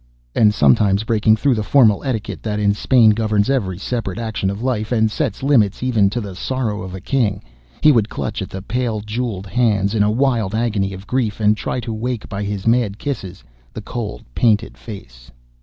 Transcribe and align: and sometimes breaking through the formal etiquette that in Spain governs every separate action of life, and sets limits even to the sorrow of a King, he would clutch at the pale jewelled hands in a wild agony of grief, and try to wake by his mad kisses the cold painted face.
and 0.33 0.51
sometimes 0.51 1.03
breaking 1.03 1.35
through 1.35 1.53
the 1.53 1.61
formal 1.61 2.03
etiquette 2.03 2.41
that 2.41 2.59
in 2.59 2.73
Spain 2.73 3.11
governs 3.11 3.51
every 3.51 3.77
separate 3.77 4.17
action 4.17 4.49
of 4.49 4.63
life, 4.63 4.91
and 4.91 5.11
sets 5.11 5.43
limits 5.43 5.83
even 5.83 6.09
to 6.09 6.19
the 6.19 6.35
sorrow 6.35 6.81
of 6.81 6.95
a 6.95 6.99
King, 6.99 7.43
he 7.83 7.91
would 7.91 8.09
clutch 8.09 8.41
at 8.41 8.49
the 8.49 8.63
pale 8.63 8.99
jewelled 9.01 9.45
hands 9.45 9.93
in 9.93 10.01
a 10.01 10.09
wild 10.09 10.55
agony 10.55 10.91
of 10.91 11.05
grief, 11.05 11.39
and 11.39 11.55
try 11.55 11.79
to 11.79 11.93
wake 11.93 12.27
by 12.27 12.41
his 12.41 12.65
mad 12.65 12.97
kisses 12.97 13.43
the 13.75 13.81
cold 13.81 14.25
painted 14.33 14.75
face. 14.75 15.29